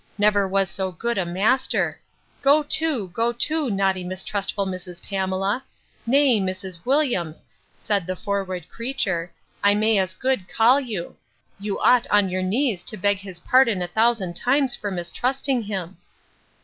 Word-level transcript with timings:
Never 0.17 0.47
was 0.47 0.71
so 0.71 0.91
good 0.91 1.19
a 1.19 1.27
master!—Go 1.27 2.63
to, 2.63 3.07
go 3.09 3.31
to, 3.31 3.69
naughty, 3.69 4.03
mistrustful 4.03 4.65
Mrs. 4.65 4.99
Pamela; 5.03 5.63
nay, 6.07 6.39
Mrs. 6.39 6.83
Williams, 6.87 7.45
said 7.77 8.07
the 8.07 8.15
forward 8.15 8.67
creature, 8.67 9.31
I 9.63 9.75
may 9.75 9.99
as 9.99 10.15
good 10.15 10.49
call 10.49 10.79
you: 10.79 11.17
you 11.59 11.79
ought 11.79 12.07
on 12.09 12.29
your 12.29 12.41
knees 12.41 12.81
to 12.85 12.97
beg 12.97 13.17
his 13.17 13.41
pardon 13.41 13.83
a 13.83 13.87
thousand 13.87 14.35
times 14.35 14.75
for 14.75 14.89
mistrusting 14.89 15.61
him. 15.61 15.97